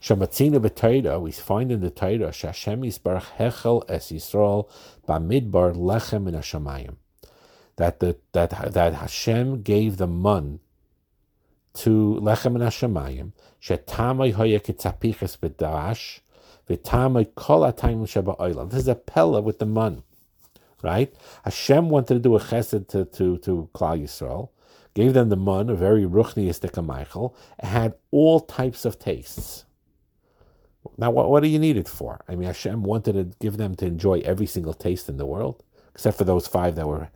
Shamatzina 0.00 0.60
b'Torah, 0.60 1.20
we 1.20 1.32
find 1.32 1.72
in 1.72 1.80
the 1.80 1.90
Torah, 1.90 2.30
Shashem 2.32 2.82
Yisbarach 2.82 3.36
Hechel 3.38 3.82
Es 3.88 4.12
Yisrael 4.12 4.68
Bamidbar 5.08 5.74
Lechem 5.74 6.28
in 6.28 6.34
Hashemayim. 6.34 6.96
That 7.76 8.00
the 8.00 8.16
that 8.32 8.50
that 8.72 8.94
Hashem 8.94 9.62
gave 9.62 9.96
the 9.96 10.06
mun 10.06 10.60
to 11.74 12.18
Lechem 12.20 12.54
in 12.54 12.60
Hashemayim, 12.60 13.32
Shetamai 13.60 14.32
Hoya 14.32 14.60
Kitzapiches 14.60 15.38
B'Dash, 15.38 16.20
V'Tamai 16.68 17.34
Kol 17.34 17.60
Atayim 17.60 18.06
Sheba. 18.06 18.66
This 18.66 18.80
is 18.80 18.88
a 18.88 18.94
pella 18.94 19.40
with 19.40 19.58
the 19.58 19.66
mun, 19.66 20.02
right? 20.82 21.14
Hashem 21.44 21.88
wanted 21.88 22.14
to 22.14 22.20
do 22.20 22.36
a 22.36 22.40
chesed 22.40 22.88
to 22.88 23.04
to 23.06 23.38
to 23.38 23.70
Klal 23.74 24.02
Yisrael 24.02 24.50
gave 24.94 25.14
them 25.14 25.28
the 25.28 25.36
mun, 25.36 25.70
a 25.70 25.74
very 25.74 26.04
ruchniistic 26.04 26.82
Michael, 26.84 27.34
had 27.60 27.94
all 28.10 28.40
types 28.40 28.84
of 28.84 28.98
tastes. 28.98 29.64
Now, 30.98 31.10
what, 31.10 31.30
what 31.30 31.42
do 31.42 31.48
you 31.48 31.58
need 31.58 31.76
it 31.76 31.88
for? 31.88 32.24
I 32.28 32.34
mean, 32.34 32.46
Hashem 32.46 32.82
wanted 32.82 33.12
to 33.12 33.36
give 33.38 33.56
them 33.56 33.74
to 33.76 33.86
enjoy 33.86 34.20
every 34.20 34.46
single 34.46 34.74
taste 34.74 35.08
in 35.08 35.16
the 35.16 35.26
world, 35.26 35.62
except 35.94 36.18
for 36.18 36.24
those 36.24 36.46
five 36.46 36.74
that 36.76 36.86
were, 36.86 37.08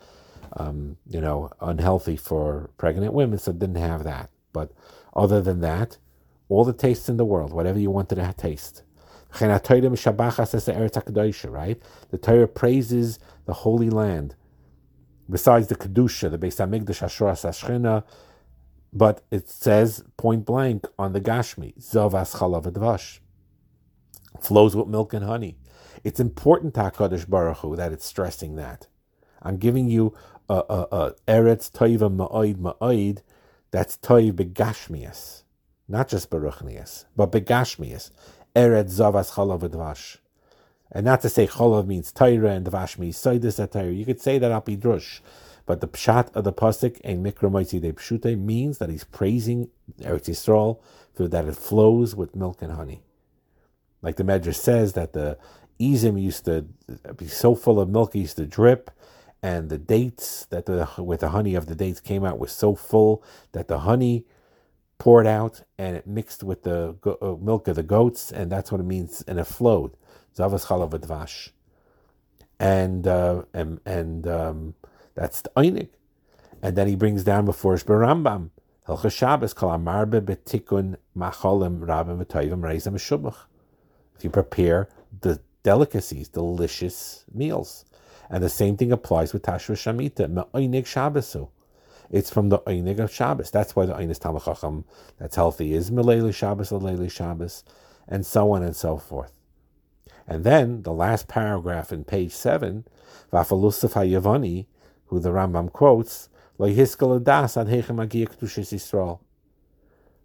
um, 0.54 0.96
you 1.08 1.20
know, 1.20 1.50
unhealthy 1.60 2.16
for 2.16 2.70
pregnant 2.78 3.12
women, 3.12 3.38
so 3.38 3.52
didn't 3.52 3.76
have 3.76 4.04
that. 4.04 4.30
But 4.52 4.72
other 5.14 5.40
than 5.40 5.60
that, 5.60 5.98
all 6.48 6.64
the 6.64 6.72
tastes 6.72 7.08
in 7.08 7.16
the 7.16 7.24
world, 7.24 7.52
whatever 7.52 7.78
you 7.78 7.90
wanted 7.90 8.16
to 8.16 8.34
taste. 8.36 8.82
Right? 9.40 9.62
The 12.10 12.18
Torah 12.20 12.48
praises 12.48 13.18
the 13.44 13.52
Holy 13.52 13.90
Land 13.90 14.34
besides 15.28 15.66
the 15.66 15.74
Kedusha, 15.74 16.30
the 16.30 16.38
Beis 16.38 16.56
Hamikdash, 16.56 17.02
Hashras 17.02 17.44
Ashchina, 17.44 18.04
but 18.92 19.22
it 19.30 19.48
says 19.48 20.04
point 20.16 20.46
blank 20.46 20.86
on 20.98 21.12
the 21.12 21.20
Gashmi, 21.20 21.74
Zavas 21.78 22.36
Chalav 22.36 23.20
flows 24.40 24.76
with 24.76 24.86
milk 24.86 25.12
and 25.12 25.24
honey. 25.24 25.56
It's 26.04 26.20
important 26.20 26.74
to 26.74 26.80
HaKadosh 26.80 27.28
Baruch 27.28 27.58
Hu 27.58 27.76
that 27.76 27.92
it's 27.92 28.06
stressing 28.06 28.56
that. 28.56 28.86
I'm 29.42 29.56
giving 29.56 29.88
you 29.88 30.14
Eretz 30.48 31.70
Toiva 31.70 32.14
Ma'oid 32.14 32.56
Ma'oid 32.56 33.22
that's 33.70 33.98
Toiv 33.98 34.32
Begashmias, 34.32 35.42
not 35.88 36.08
just 36.08 36.30
Baruchnias, 36.30 37.04
but 37.16 37.32
Begashmias. 37.32 38.10
Eretz 38.54 38.98
Zavas 38.98 39.32
Chalav 39.32 39.68
Advash. 39.68 40.16
And 40.90 41.04
not 41.04 41.20
to 41.22 41.28
say 41.28 41.46
cholav 41.46 41.86
means 41.86 42.12
Torah 42.12 42.52
and 42.52 42.66
Dvash 42.66 42.98
means 42.98 43.18
Soidus 43.18 43.70
Torah. 43.70 43.92
You 43.92 44.06
could 44.06 44.20
say 44.20 44.38
that 44.38 44.50
al 44.50 44.62
drush. 44.62 45.20
But 45.66 45.80
the 45.80 45.88
pshat 45.88 46.34
of 46.34 46.44
the 46.44 46.52
pasuk 46.52 47.00
and 47.02 47.26
mikra 47.26 47.80
de 47.80 47.92
pshute 47.92 48.38
means 48.38 48.78
that 48.78 48.88
he's 48.88 49.04
praising 49.04 49.68
Eretz 50.00 50.28
Yisrael 50.28 50.80
for 51.12 51.26
that 51.28 51.44
it 51.44 51.56
flows 51.56 52.14
with 52.14 52.36
milk 52.36 52.62
and 52.62 52.72
honey. 52.72 53.02
Like 54.00 54.16
the 54.16 54.22
Medrash 54.22 54.54
says 54.54 54.92
that 54.92 55.12
the 55.12 55.38
izim 55.80 56.20
used 56.20 56.44
to 56.44 56.66
be 57.16 57.26
so 57.26 57.54
full 57.56 57.80
of 57.80 57.88
milk, 57.88 58.14
it 58.14 58.20
used 58.20 58.36
to 58.36 58.46
drip, 58.46 58.90
and 59.42 59.68
the 59.68 59.78
dates 59.78 60.46
that 60.46 60.66
the 60.66 60.88
with 60.98 61.20
the 61.20 61.30
honey 61.30 61.54
of 61.54 61.66
the 61.66 61.74
dates 61.74 62.00
came 62.00 62.24
out 62.24 62.38
was 62.38 62.52
so 62.52 62.74
full 62.74 63.22
that 63.52 63.68
the 63.68 63.80
honey 63.80 64.24
poured 64.98 65.26
out 65.26 65.62
and 65.78 65.96
it 65.96 66.06
mixed 66.06 66.42
with 66.42 66.62
the 66.62 66.96
uh, 67.04 67.36
milk 67.40 67.68
of 67.68 67.76
the 67.76 67.82
goats, 67.82 68.32
and 68.32 68.50
that's 68.50 68.72
what 68.72 68.80
it 68.80 68.84
means, 68.84 69.22
and 69.28 69.38
it 69.38 69.44
flowed. 69.44 69.92
Zavas 70.36 70.66
chalav 70.66 70.90
advash. 70.90 71.50
And, 72.58 73.06
uh, 73.06 73.42
and, 73.52 73.80
and 73.84 74.26
um, 74.26 74.74
that's 75.14 75.42
the 75.42 75.50
Einig. 75.56 75.88
And 76.62 76.74
then 76.74 76.88
he 76.88 76.96
brings 76.96 77.22
down 77.22 77.44
before 77.44 77.74
Rambam, 77.74 78.50
Hilchas 78.88 79.12
Shabbos, 79.12 79.52
kol 79.52 79.70
amarbe 79.70 80.22
betikun 80.22 80.96
macholim 81.16 81.80
rabim 81.80 82.24
v'toivim 82.24 82.60
reizim 82.60 82.94
shubach. 82.94 83.36
If 84.16 84.24
you 84.24 84.30
prepare 84.30 84.88
the 85.20 85.40
delicacies, 85.62 86.28
delicious 86.28 87.24
meals. 87.32 87.84
And 88.30 88.42
the 88.42 88.48
same 88.48 88.76
thing 88.76 88.92
applies 88.92 89.32
with 89.32 89.42
Tashra 89.42 89.76
Shamita, 89.76 90.30
me'oinig 90.30 90.84
Shabbosu. 90.84 91.48
It's 92.10 92.30
from 92.30 92.48
the 92.50 92.60
Einig 92.60 92.98
of 93.00 93.12
Shabbos. 93.12 93.50
That's 93.50 93.74
why 93.74 93.86
the 93.86 93.94
Einig 93.94 94.18
Tamachacham 94.18 94.84
that's 95.18 95.36
healthy 95.36 95.74
is 95.74 95.90
Meleli 95.90 96.32
Shabbos, 96.34 96.70
Meleli 96.70 97.10
Shabbos, 97.10 97.64
and 98.06 98.24
so 98.24 98.52
on 98.52 98.62
and 98.62 98.76
so 98.76 98.96
forth. 98.96 99.32
And 100.28 100.44
then 100.44 100.82
the 100.82 100.92
last 100.92 101.28
paragraph 101.28 101.92
in 101.92 102.04
page 102.04 102.32
7, 102.32 102.84
Vafalusaf 103.32 103.92
HaYavani, 103.94 104.66
who 105.06 105.18
the 105.20 105.30
Rambam 105.30 105.72
quotes, 105.72 106.28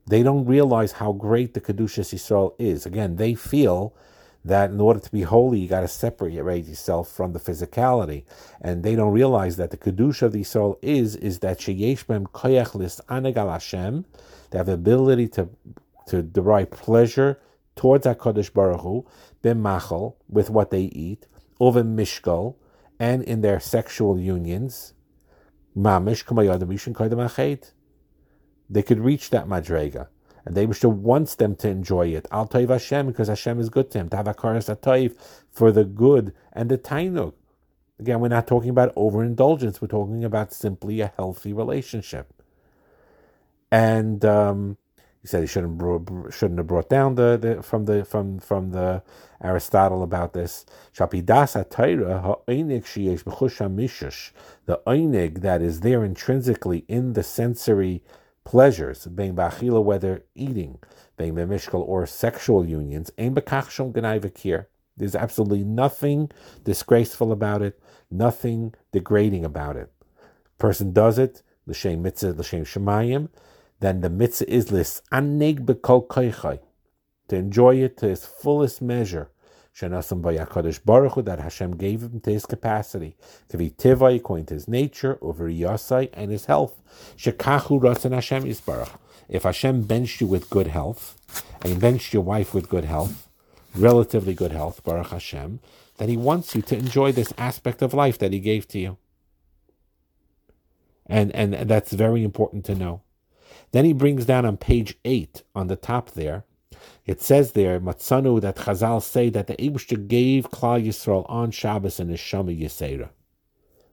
they 0.07 0.23
don't 0.23 0.45
realize 0.45 0.91
how 0.93 1.11
great 1.11 1.53
the 1.53 1.61
Kedushas 1.61 2.13
Yisrael 2.13 2.53
is. 2.57 2.85
Again, 2.85 3.17
they 3.17 3.35
feel 3.35 3.93
that 4.43 4.71
in 4.71 4.81
order 4.81 4.99
to 4.99 5.11
be 5.11 5.21
holy, 5.21 5.59
you 5.59 5.67
got 5.67 5.81
to 5.81 5.87
separate 5.87 6.33
yourself 6.33 7.11
from 7.11 7.33
the 7.33 7.39
physicality, 7.39 8.23
and 8.59 8.83
they 8.83 8.95
don't 8.95 9.11
realize 9.11 9.57
that 9.57 9.71
the 9.71 9.77
kedusha 9.77 10.23
of 10.23 10.31
the 10.33 10.43
soul 10.43 10.79
is 10.81 11.15
is 11.15 11.39
that 11.39 11.59
sheyesh 11.59 12.07
bem 12.07 12.25
koyach 12.25 12.73
lis 12.73 12.99
anagal 13.09 13.51
Hashem, 13.51 14.05
they 14.49 14.57
have 14.57 14.67
the 14.67 14.73
ability 14.73 15.27
to 15.29 15.49
to 16.07 16.23
derive 16.23 16.71
pleasure 16.71 17.39
towards 17.75 18.05
HaKadosh 18.05 18.53
Baruch 18.53 18.81
Hu, 18.81 19.05
b'machal, 19.43 20.15
with 20.27 20.49
what 20.49 20.71
they 20.71 20.83
eat, 20.83 21.27
over 21.59 21.83
mishkal, 21.83 22.55
and 22.99 23.23
in 23.23 23.41
their 23.41 23.59
sexual 23.59 24.19
unions, 24.19 24.93
mamish 25.75 26.25
They 28.69 28.83
could 28.83 28.99
reach 28.99 29.29
that 29.29 29.47
madrega, 29.47 30.07
and 30.45 30.55
they 30.55 30.65
wish 30.65 30.79
to 30.81 30.89
wants 30.89 31.35
them 31.35 31.55
to 31.57 31.69
enjoy 31.69 32.07
it. 32.07 32.27
Al 32.31 32.47
toiv 32.47 32.69
Hashem, 32.69 33.07
because 33.07 33.27
Hashem 33.27 33.59
is 33.59 33.69
good 33.69 33.91
to 33.91 33.99
him. 33.99 34.09
To 34.09 34.17
have 34.17 34.25
Tavakaras 34.25 34.75
atoiv, 34.75 35.15
for 35.51 35.71
the 35.71 35.83
good 35.85 36.33
and 36.53 36.69
the 36.69 36.77
tainuk. 36.77 37.33
Again, 37.99 38.19
we're 38.19 38.29
not 38.29 38.47
talking 38.47 38.71
about 38.71 38.93
overindulgence. 38.95 39.81
We're 39.81 39.87
talking 39.87 40.23
about 40.23 40.53
simply 40.53 41.01
a 41.01 41.13
healthy 41.15 41.53
relationship. 41.53 42.33
And 43.71 44.25
um, 44.25 44.77
he 45.21 45.27
said 45.27 45.41
he 45.41 45.47
shouldn't 45.47 46.33
shouldn't 46.33 46.57
have 46.57 46.67
brought 46.67 46.89
down 46.89 47.13
the, 47.15 47.37
the 47.37 47.61
from 47.61 47.85
the 47.85 48.03
from 48.03 48.39
from 48.39 48.71
the 48.71 49.03
Aristotle 49.41 50.01
about 50.01 50.33
this. 50.33 50.65
Shapidas 50.95 51.53
the 54.65 54.81
einig 54.87 55.41
that 55.41 55.61
is 55.61 55.81
there 55.81 56.03
intrinsically 56.03 56.85
in 56.87 57.13
the 57.13 57.23
sensory 57.23 58.01
pleasures, 58.43 59.05
being 59.07 59.35
bachila, 59.35 59.83
whether 59.83 60.23
eating, 60.35 60.79
being 61.17 61.35
mishkal 61.35 61.81
or 61.87 62.05
sexual 62.05 62.65
unions, 62.65 63.11
ain 63.17 63.35
bekach 63.35 64.65
There's 64.97 65.15
absolutely 65.15 65.63
nothing 65.63 66.31
disgraceful 66.63 67.31
about 67.31 67.61
it, 67.61 67.79
nothing 68.09 68.73
degrading 68.91 69.45
about 69.45 69.77
it. 69.77 69.91
Person 70.57 70.93
does 70.93 71.17
it, 71.17 71.43
l'shem 71.65 72.01
mitzvah, 72.01 72.33
l'shem 72.33 72.65
shemayim, 72.65 73.29
then 73.79 74.01
the 74.01 74.09
mitzvah 74.09 74.51
is 74.51 74.71
lis 74.71 75.01
bekol 75.11 76.07
koichai, 76.07 76.59
to 77.27 77.35
enjoy 77.35 77.77
it 77.77 77.97
to 77.97 78.07
its 78.09 78.25
fullest 78.25 78.81
measure, 78.81 79.29
Shenasam 79.75 80.21
Bayakadosh 80.21 80.83
Baruch 80.83 81.23
that 81.25 81.39
Hashem 81.39 81.77
gave 81.77 82.01
him 82.01 82.19
to 82.21 82.31
his 82.31 82.45
capacity 82.45 83.15
to 83.49 83.57
be 83.57 83.69
tivai 83.69 84.17
according 84.17 84.47
to 84.47 84.53
his 84.53 84.67
nature, 84.67 85.17
over 85.21 85.49
yasai 85.49 86.09
and 86.13 86.31
his 86.31 86.45
health. 86.45 86.81
Shekachu 87.17 87.81
Ratzon 87.81 88.13
Hashem 88.13 88.43
Yisbarach. 88.43 88.97
If 89.29 89.43
Hashem 89.43 89.83
benched 89.83 90.19
you 90.19 90.27
with 90.27 90.49
good 90.49 90.67
health, 90.67 91.17
and 91.61 91.73
he 91.73 91.79
benched 91.79 92.13
your 92.13 92.23
wife 92.23 92.53
with 92.53 92.67
good 92.67 92.83
health, 92.83 93.29
relatively 93.73 94.33
good 94.33 94.51
health, 94.51 94.83
Baruch 94.83 95.11
Hashem, 95.11 95.59
then 95.97 96.09
he 96.09 96.17
wants 96.17 96.53
you 96.55 96.61
to 96.63 96.77
enjoy 96.77 97.11
this 97.11 97.33
aspect 97.37 97.81
of 97.81 97.93
life 97.93 98.17
that 98.17 98.33
he 98.33 98.39
gave 98.39 98.67
to 98.69 98.79
you. 98.79 98.97
And, 101.05 101.33
and 101.33 101.53
that's 101.69 101.93
very 101.93 102.23
important 102.23 102.65
to 102.65 102.75
know. 102.75 103.03
Then 103.71 103.85
he 103.85 103.93
brings 103.93 104.25
down 104.25 104.45
on 104.45 104.57
page 104.57 104.95
8 105.05 105.43
on 105.55 105.67
the 105.67 105.75
top 105.75 106.11
there, 106.11 106.43
it 107.05 107.21
says 107.21 107.53
there, 107.53 107.79
Matzanu, 107.79 108.39
that 108.41 108.57
Chazal 108.57 109.01
say 109.01 109.29
that 109.29 109.47
the 109.47 109.55
Eibishter 109.55 110.07
gave 110.07 110.49
Klal 110.49 110.85
Yisrael 110.85 111.25
on 111.29 111.51
Shabbos 111.51 111.99
and 111.99 112.11
Neshama 112.11 112.57
Yisera. 112.59 113.09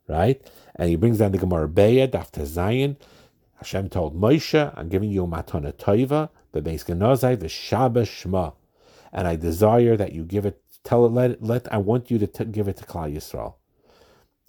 Right? 0.06 0.40
And 0.76 0.88
he 0.88 0.96
brings 0.96 1.18
down 1.18 1.32
the 1.32 1.38
Gemara 1.38 1.68
Beya, 1.68 2.08
Daf 2.08 2.44
Zion. 2.44 2.96
Hashem 3.56 3.88
told 3.88 4.18
Moshe, 4.18 4.72
I'm 4.76 4.88
giving 4.88 5.10
you 5.10 5.26
matana 5.26 5.72
toiva, 5.72 6.30
the 6.52 6.62
Beis 6.62 6.84
Genozai, 6.84 7.38
the 7.38 7.48
Shabbos 7.48 8.08
Shema. 8.08 8.52
And 9.12 9.26
I 9.26 9.36
desire 9.36 9.96
that 9.96 10.12
you 10.12 10.24
give 10.24 10.46
it, 10.46 10.62
tell 10.84 11.04
it, 11.06 11.12
let, 11.12 11.42
let 11.42 11.72
I 11.72 11.78
want 11.78 12.10
you 12.10 12.18
to 12.18 12.26
t- 12.26 12.44
give 12.44 12.68
it 12.68 12.76
to 12.76 12.84
Klal 12.84 13.12
Yisrael. 13.14 13.54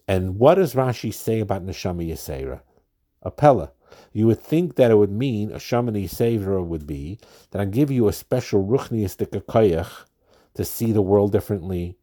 And 0.07 0.37
what 0.37 0.55
does 0.55 0.75
Rashi 0.75 1.13
say 1.13 1.39
about 1.39 1.65
Neshama 1.65 2.07
Yisera? 2.07 2.61
A 3.21 3.31
Pella. 3.31 3.71
You 4.13 4.27
would 4.27 4.41
think 4.41 4.75
that 4.75 4.91
it 4.91 4.95
would 4.95 5.11
mean 5.11 5.51
a 5.51 5.55
shamani 5.55 6.09
savior 6.09 6.61
would 6.61 6.87
be 6.87 7.19
that 7.51 7.61
I 7.61 7.65
give 7.65 7.91
you 7.91 8.07
a 8.07 8.13
special 8.13 8.65
ruchniistic 8.65 9.31
koyach 9.45 10.05
to 10.55 10.65
see 10.65 10.91
the 10.91 11.01
world 11.01 11.31
differently, 11.31 11.95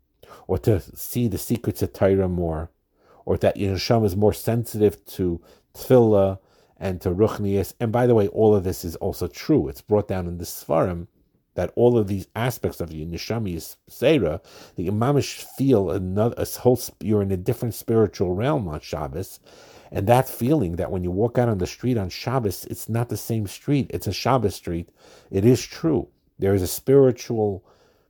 or 0.47 0.59
to 0.59 0.81
see 0.81 1.29
the 1.29 1.39
secrets 1.39 1.83
of 1.83 1.93
Torah 1.93 2.29
more, 2.29 2.71
or 3.25 3.37
that 3.39 3.57
your 3.57 3.75
neshama 3.75 4.07
is 4.07 4.17
more 4.17 4.33
sensitive 4.33 5.05
to 5.07 5.41
tefillah 5.75 6.39
and 6.79 7.01
to 7.01 7.11
ruchnias. 7.11 7.75
And 7.81 7.91
by 7.91 8.07
the 8.07 8.15
way, 8.15 8.29
all 8.29 8.55
of 8.55 8.65
this 8.65 8.85
is 8.85 8.97
also 8.97 9.27
true. 9.27 9.69
It's 9.69 9.81
brought 9.81 10.09
down 10.09 10.27
in 10.27 10.39
the 10.39 10.45
Svarim 10.45 11.09
that 11.55 11.73
all 11.75 11.99
of 11.99 12.07
these 12.07 12.29
aspects 12.37 12.81
of 12.81 12.93
your 12.93 13.07
neshama 13.07 13.55
is 13.55 13.77
seira, 13.91 14.41
The 14.77 14.89
imamish 14.89 15.45
feel 15.57 15.91
another 15.91 16.35
a 16.39 16.47
whole 16.61 16.79
you're 17.01 17.23
in 17.23 17.33
a 17.33 17.37
different 17.37 17.75
spiritual 17.75 18.35
realm 18.35 18.69
on 18.69 18.81
Shabbos, 18.81 19.41
and 19.91 20.07
that 20.07 20.29
feeling 20.29 20.77
that 20.77 20.91
when 20.91 21.05
you 21.05 21.11
walk 21.11 21.39
out 21.39 21.49
on 21.49 21.59
the 21.59 21.67
street 21.67 21.97
on 21.97 22.09
Shabbos, 22.09 22.65
it's 22.67 22.89
not 22.89 23.09
the 23.09 23.17
same 23.17 23.47
street, 23.47 23.91
it's 23.91 24.07
a 24.07 24.13
Shabbos 24.13 24.55
street. 24.55 24.89
It 25.31 25.45
is 25.45 25.65
true. 25.65 26.09
There 26.39 26.55
is 26.55 26.63
a 26.63 26.67
spiritual 26.67 27.65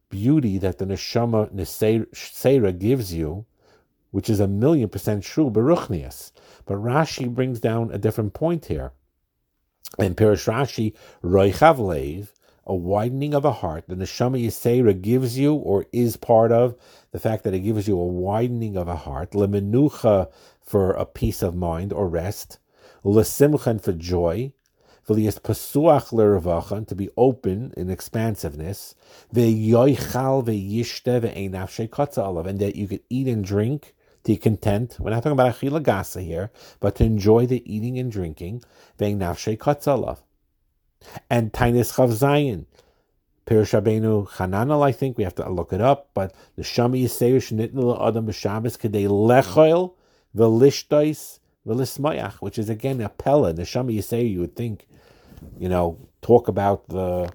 beauty 0.08 0.58
that 0.58 0.78
the 0.78 0.86
Neshama 0.86 1.52
Neseira 1.52 2.78
gives 2.78 3.12
you, 3.12 3.46
which 4.10 4.30
is 4.30 4.40
a 4.40 4.48
million 4.48 4.88
percent 4.88 5.24
true, 5.24 5.50
Baruchnias. 5.50 6.32
But 6.64 6.78
Rashi 6.78 7.32
brings 7.32 7.60
down 7.60 7.90
a 7.92 7.98
different 7.98 8.32
point 8.34 8.66
here. 8.66 8.92
And 9.98 10.16
Pirish 10.16 10.46
Rashi, 10.46 10.94
Roichavlev, 11.22 12.28
a 12.66 12.74
widening 12.74 13.32
of 13.32 13.44
a 13.44 13.52
heart. 13.52 13.84
The 13.86 13.94
Neshama 13.94 14.44
Yisera 14.44 15.00
gives 15.00 15.38
you 15.38 15.54
or 15.54 15.86
is 15.92 16.16
part 16.16 16.50
of 16.50 16.74
the 17.12 17.20
fact 17.20 17.44
that 17.44 17.54
it 17.54 17.60
gives 17.60 17.86
you 17.86 17.98
a 17.98 18.06
widening 18.06 18.76
of 18.76 18.88
a 18.88 18.96
heart. 18.96 19.32
Lemenucha 19.32 20.28
for 20.60 20.90
a 20.90 21.06
peace 21.06 21.42
of 21.42 21.54
mind 21.54 21.92
or 21.92 22.08
rest, 22.08 22.58
l'simchen 23.04 23.80
for 23.80 23.92
joy, 23.92 24.52
v'liyas 25.08 25.40
pasuach 25.40 26.12
l'revachan, 26.12 26.86
to 26.88 26.96
be 26.96 27.08
open 27.16 27.72
in 27.76 27.88
expansiveness, 27.88 28.96
v'yoichal 29.32 30.44
v'yishte 30.44 31.20
v'einaf 31.20 31.70
shekatza 31.70 32.18
alav, 32.18 32.46
and 32.46 32.58
that 32.58 32.74
you 32.74 32.88
could 32.88 33.02
eat 33.08 33.28
and 33.28 33.44
drink 33.44 33.94
to 34.24 34.36
content. 34.36 34.96
We're 34.98 35.10
not 35.10 35.22
talking 35.22 35.38
about 35.38 35.54
achila 35.54 35.80
gasa 35.84 36.24
here, 36.24 36.50
but 36.80 36.96
to 36.96 37.04
enjoy 37.04 37.46
the 37.46 37.62
eating 37.72 37.96
and 37.96 38.10
drinking, 38.10 38.64
v'einaf 38.98 39.36
shekatza 39.36 39.96
alav. 39.96 40.18
And 41.30 41.52
tainis 41.52 41.94
chav 41.94 42.12
Zion. 42.12 42.66
Pirish 43.46 43.80
Rabbeinu 43.80 44.28
Chananel, 44.28 44.84
I 44.84 44.90
think 44.90 45.16
we 45.16 45.22
have 45.24 45.36
to 45.36 45.48
look 45.48 45.72
it 45.72 45.80
up, 45.80 46.10
but 46.14 46.34
the 46.56 46.62
Shami 46.62 47.04
Yisrael 47.04 47.36
Shnitnul 47.36 48.08
Adam 48.08 48.26
B'Shabbos 48.26 48.76
Kedei 48.76 49.06
Lechoil 49.06 49.94
Velishtais 50.36 51.38
Velismayach, 51.66 52.34
which 52.34 52.58
is 52.58 52.68
again 52.68 53.00
a 53.00 53.08
pella. 53.08 53.52
Neshama 53.54 53.96
Yisei, 53.96 54.30
you 54.30 54.40
would 54.40 54.56
think, 54.56 54.86
you 55.58 55.68
know, 55.68 55.98
talk 56.22 56.48
about 56.48 56.88
the 56.88 57.32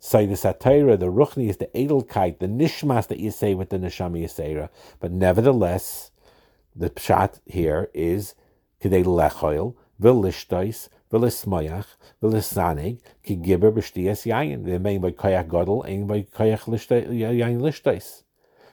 Sayyidus 0.00 0.52
Atayra, 0.52 0.98
the 0.98 1.06
Ruchni 1.06 1.48
is 1.48 1.58
the 1.58 1.66
Edelkeit, 1.66 2.38
the 2.40 2.48
Nishmas 2.48 3.06
that 3.08 3.18
you 3.18 3.30
say 3.30 3.54
with 3.54 3.70
the 3.70 3.78
Neshama 3.78 4.22
Yisera. 4.22 4.68
But 4.98 5.12
nevertheless, 5.12 6.10
the 6.74 6.90
pshat 6.90 7.40
here 7.46 7.88
is 7.94 8.34
Kedei 8.80 9.04
Lechoil, 9.04 9.76
Velishtais, 10.00 10.88
Velismayach, 11.10 11.86
Velisanig, 12.22 13.00
Ki 13.22 13.36
Gibber 13.36 13.72
B'Shtias 13.72 14.26
Yayin. 14.26 14.64
They're 14.64 14.78
made 14.78 15.02
by 15.02 15.12
Koyach 15.12 15.48
Godel 15.48 15.84
and 15.86 16.08
by 16.08 16.22
Koyach 16.22 16.64
Yayin 16.64 17.60
Lishtais. 17.60 18.22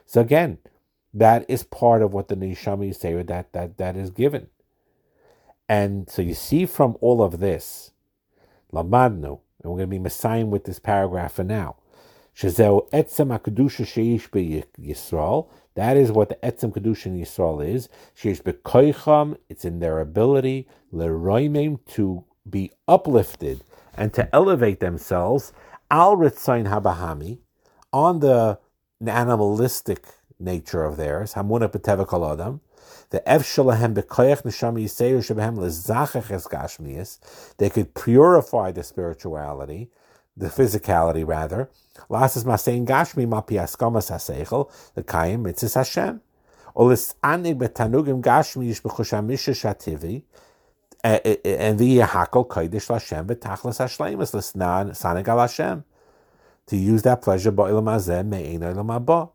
So 0.06 0.20
again, 0.20 0.58
that 1.12 1.44
is 1.48 1.62
part 1.62 2.02
of 2.02 2.12
what 2.12 2.28
the 2.28 2.36
Neshama 2.36 2.94
say 2.94 3.20
that 3.22 3.52
that 3.52 3.78
that 3.78 3.96
is 3.96 4.10
given. 4.10 4.48
And 5.68 6.10
so 6.10 6.22
you 6.22 6.34
see 6.34 6.66
from 6.66 6.96
all 7.00 7.22
of 7.22 7.38
this, 7.38 7.92
Lamadnu, 8.72 9.40
and 9.62 9.70
we're 9.70 9.78
going 9.78 9.80
to 9.80 9.86
be 9.86 9.98
messiah 9.98 10.46
with 10.46 10.64
this 10.64 10.78
paragraph 10.78 11.34
for 11.34 11.44
now. 11.44 11.76
Etzem 12.36 13.30
sheish 13.38 14.28
Yisrael. 14.80 15.48
That 15.74 15.96
is 15.96 16.10
what 16.12 16.28
the 16.28 16.36
etzem 16.36 16.72
kedusha 16.72 17.06
in 17.06 17.18
Yisrael 17.20 17.66
is. 17.66 17.88
Sheish. 18.16 19.36
It's 19.48 19.64
in 19.64 19.78
their 19.78 20.00
ability 20.00 20.68
leroimim 20.92 21.78
to 21.94 22.24
be 22.48 22.72
uplifted 22.88 23.62
and 23.94 24.12
to 24.14 24.28
elevate 24.34 24.80
themselves 24.80 25.52
al 25.90 26.16
ritzain 26.16 26.68
habahami 26.68 27.38
on 27.92 28.20
the 28.20 28.58
animalistic 29.06 30.06
nature 30.38 30.84
of 30.84 30.96
theirs. 30.96 31.34
Hamuna 31.34 31.68
b'teva 31.70 32.32
adam. 32.32 32.60
The 33.10 33.28
ev 33.28 33.42
shalahem 33.42 33.94
b'koyach 33.94 34.42
neshama 34.42 34.80
yiseyu 34.82 35.18
shebehem 35.18 35.56
lezachach. 35.56 37.18
They 37.58 37.70
could 37.70 37.94
purify 37.94 38.72
the 38.72 38.82
spirituality, 38.82 39.90
the 40.36 40.48
physicality 40.48 41.26
rather. 41.26 41.68
Lasas 42.08 42.44
masein 42.44 42.86
gashmi 42.86 43.26
mapi 43.26 43.56
askamas 43.58 44.10
haseichel 44.10 44.70
the 44.94 45.02
kayim 45.02 45.42
mitzis 45.42 45.74
Hashem. 45.74 46.20
Olis 46.76 47.14
anig 47.22 47.58
betanugim 47.58 48.22
gashmi 48.22 48.68
yish 48.68 48.80
b'chushamisha 48.82 49.52
shativi. 49.54 50.22
And 51.02 51.78
the 51.78 51.98
hakol 51.98 52.46
kodesh 52.46 52.88
Hashem 52.88 53.26
betachlas 53.26 53.78
hashleimus 53.78 54.34
l'snan 54.34 54.90
sanig 54.90 55.28
al 55.28 55.38
Hashem. 55.40 55.84
To 56.66 56.76
use 56.76 57.02
that 57.02 57.22
pleasure 57.22 57.50
ba'ilam 57.50 57.84
hazeh 57.84 58.24
me'ein 58.24 58.60
olam 58.60 59.04
haba. 59.04 59.30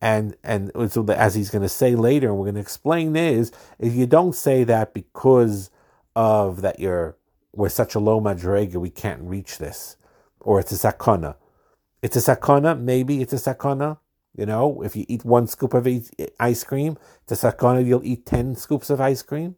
And 0.00 0.36
and 0.44 0.70
so 0.92 1.02
as 1.06 1.34
he's 1.34 1.48
going 1.48 1.62
to 1.62 1.68
say 1.70 1.94
later, 1.94 2.28
and 2.28 2.36
we're 2.36 2.44
going 2.44 2.56
to 2.56 2.60
explain 2.60 3.16
is, 3.16 3.50
if 3.78 3.94
you 3.94 4.06
don't 4.06 4.34
say 4.34 4.62
that 4.64 4.92
because 4.92 5.70
of 6.14 6.60
that 6.60 6.78
you're 6.78 7.16
we're 7.54 7.70
such 7.70 7.94
a 7.94 7.98
low 7.98 8.20
madrega, 8.20 8.74
we 8.74 8.90
can't 8.90 9.22
reach 9.22 9.56
this, 9.56 9.96
or 10.44 10.60
it's 10.60 10.72
a 10.72 10.92
sakana. 10.92 11.36
It's 12.02 12.16
a 12.16 12.36
sakana. 12.36 12.78
Maybe 12.78 13.20
it's 13.20 13.32
a 13.32 13.36
sakana. 13.36 13.98
You 14.36 14.46
know, 14.46 14.82
if 14.82 14.96
you 14.96 15.04
eat 15.08 15.24
one 15.24 15.46
scoop 15.46 15.74
of 15.74 15.88
ice 16.40 16.64
cream, 16.64 16.98
it's 17.22 17.42
a 17.44 17.52
sakana. 17.52 17.84
You'll 17.84 18.04
eat 18.04 18.26
ten 18.26 18.54
scoops 18.54 18.90
of 18.90 19.00
ice 19.00 19.22
cream. 19.22 19.56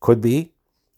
Could 0.00 0.20
be. 0.20 0.52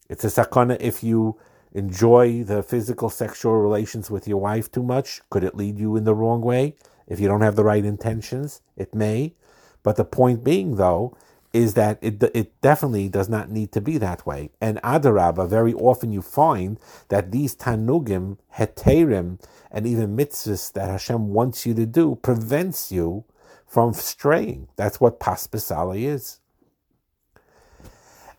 It's 0.09 0.25
a 0.25 0.29
sakana 0.29 0.77
if 0.81 1.03
you 1.03 1.39
enjoy 1.73 2.43
the 2.45 2.63
physical 2.63 3.11
sexual 3.11 3.57
relations 3.57 4.11
with 4.11 4.27
your 4.27 4.41
wife 4.41 4.71
too 4.71 4.83
much. 4.83 5.21
Could 5.31 5.45
it 5.45 5.55
lead 5.55 5.79
you 5.79 5.97
in 5.97 6.05
the 6.05 6.15
wrong 6.15 6.41
way? 6.41 6.77
If 7.07 7.21
you 7.21 7.29
don't 7.29 7.43
have 7.43 7.57
the 7.57 7.65
right 7.65 7.85
intentions, 7.85 8.63
it 8.77 8.95
may. 8.95 9.35
But 9.83 9.97
the 9.97 10.05
point 10.05 10.45
being, 10.45 10.77
though, 10.77 11.17
is 11.53 11.75
that 11.75 11.99
it, 12.03 12.23
it 12.35 12.61
definitely 12.61 13.09
does 13.09 13.29
not 13.29 13.51
need 13.51 13.73
to 13.73 13.81
be 13.81 13.99
that 13.99 14.27
way. 14.27 14.51
And 14.61 14.81
Adarabba, 14.83 15.49
very 15.49 15.73
often 15.75 16.13
you 16.13 16.23
find 16.23 16.79
that 17.09 17.31
these 17.33 17.57
tanugim, 17.57 18.39
heterim, 18.57 19.41
and 19.71 19.87
even 19.87 20.17
mitzvahs 20.17 20.73
that 20.75 20.89
Hashem 20.91 21.29
wants 21.29 21.67
you 21.67 21.75
to 21.75 21.87
do 21.87 22.17
prevents 22.17 22.93
you 22.93 23.25
from 23.67 23.93
straying. 23.93 24.69
That's 24.77 25.01
what 25.01 25.21
paspasali 25.21 26.05
is. 26.05 26.41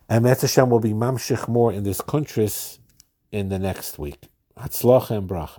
And 0.08 0.24
Metz 0.24 0.42
Hashem 0.42 0.70
will 0.70 0.80
be 0.80 0.92
mamshich 0.92 1.46
more 1.46 1.72
in 1.72 1.84
this 1.84 2.00
kuntres 2.00 2.78
in 3.30 3.48
the 3.48 3.58
next 3.58 3.98
week. 3.98 4.28
Hatzlacha 4.56 5.18
and 5.18 5.28
bracha. 5.28 5.58